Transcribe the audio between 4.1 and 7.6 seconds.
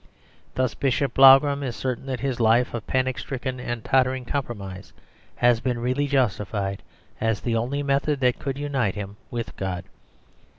compromise has been really justified as the